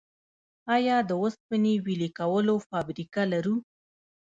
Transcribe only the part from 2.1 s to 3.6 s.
کولو فابریکه لرو؟